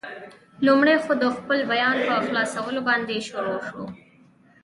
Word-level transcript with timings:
لومړی 0.65 0.95
خو، 1.03 1.11
د 1.21 1.23
خپل 1.35 1.59
بیان 1.71 1.95
په 2.07 2.15
خلاصولو 2.25 2.81
باندې 2.89 3.25
شروع 3.27 3.59
شو. 3.67 3.81